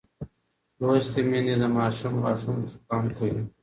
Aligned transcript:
لوستې 0.81 1.21
میندې 1.29 1.55
د 1.61 1.65
ماشوم 1.75 2.13
غاښونو 2.23 2.63
ته 2.69 2.77
پام 2.87 3.03
کوي. 3.17 3.41